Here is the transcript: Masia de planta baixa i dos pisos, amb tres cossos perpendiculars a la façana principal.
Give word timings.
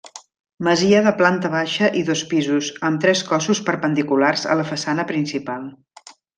Masia 0.67 1.01
de 1.07 1.11
planta 1.19 1.51
baixa 1.55 1.89
i 1.99 2.01
dos 2.07 2.23
pisos, 2.33 2.71
amb 2.89 3.03
tres 3.05 3.23
cossos 3.29 3.63
perpendiculars 3.71 4.49
a 4.55 4.59
la 4.63 4.69
façana 4.75 5.07
principal. 5.15 5.73